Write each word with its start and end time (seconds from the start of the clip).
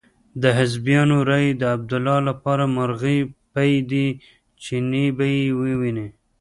د 0.41 0.43
حزبیانو 0.57 1.17
رایې 1.29 1.51
د 1.57 1.63
عبدالله 1.75 2.17
لپاره 2.29 2.63
مرغۍ 2.75 3.19
پۍ 3.53 3.73
دي 3.91 4.07
چې 4.63 4.75
نه 4.91 5.03
به 5.17 5.25
يې 5.35 5.45
وویني. 5.61 6.07